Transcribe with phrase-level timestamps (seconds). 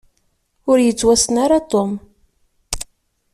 [0.69, 1.91] Ur yettwassen ara Tom.